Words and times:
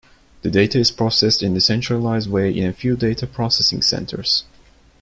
The 0.41 0.49
data 0.49 0.79
is 0.79 0.89
processed 0.89 1.43
in 1.43 1.53
the 1.53 1.61
centralized 1.61 2.27
way 2.27 2.49
in 2.51 2.65
a 2.67 2.73
few 2.73 2.97
data 2.97 3.27
processing 3.27 3.83
centres. 3.83 4.45